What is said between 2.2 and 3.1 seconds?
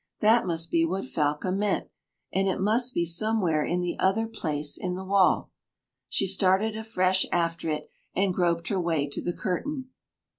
and it must be